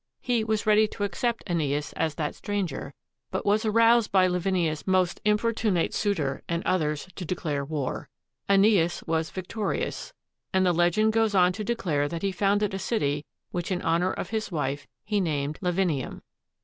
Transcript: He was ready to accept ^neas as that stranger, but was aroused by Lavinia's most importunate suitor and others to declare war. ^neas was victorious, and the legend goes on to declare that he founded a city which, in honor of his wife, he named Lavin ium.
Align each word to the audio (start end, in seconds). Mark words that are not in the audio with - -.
He 0.19 0.43
was 0.43 0.65
ready 0.65 0.87
to 0.87 1.03
accept 1.03 1.45
^neas 1.45 1.93
as 1.95 2.15
that 2.15 2.33
stranger, 2.33 2.95
but 3.29 3.45
was 3.45 3.65
aroused 3.65 4.11
by 4.11 4.25
Lavinia's 4.25 4.87
most 4.87 5.21
importunate 5.25 5.93
suitor 5.93 6.41
and 6.49 6.63
others 6.63 7.07
to 7.13 7.23
declare 7.23 7.63
war. 7.63 8.09
^neas 8.49 9.05
was 9.05 9.29
victorious, 9.29 10.11
and 10.51 10.65
the 10.65 10.73
legend 10.73 11.13
goes 11.13 11.35
on 11.35 11.53
to 11.53 11.63
declare 11.63 12.07
that 12.07 12.23
he 12.23 12.31
founded 12.31 12.73
a 12.73 12.79
city 12.79 13.27
which, 13.51 13.71
in 13.71 13.83
honor 13.83 14.11
of 14.11 14.31
his 14.31 14.51
wife, 14.51 14.87
he 15.05 15.21
named 15.21 15.59
Lavin 15.61 15.89
ium. 15.91 16.21